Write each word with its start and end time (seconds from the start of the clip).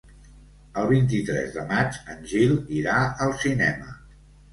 El 0.83 0.85
vint-i-tres 0.91 1.51
de 1.57 1.65
maig 1.71 1.99
en 2.13 2.23
Gil 2.31 2.55
irà 2.79 2.97
al 3.27 3.35
cinema. 3.45 3.93